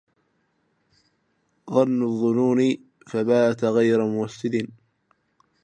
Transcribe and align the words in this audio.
ظن 1.73 1.97
الظنون 2.09 2.59
فبات 3.09 3.63
غير 3.63 3.99
موسد 4.07 4.53